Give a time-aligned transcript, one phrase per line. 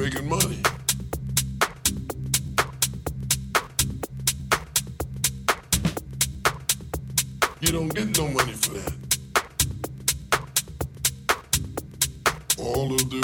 [0.00, 0.62] making money.
[7.60, 8.94] You don't get no money for that.
[12.58, 13.20] All they'll do,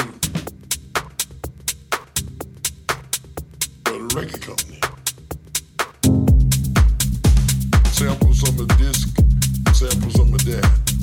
[3.84, 4.80] but a record company
[7.92, 9.08] samples on the disc,
[9.74, 10.95] samples on the that.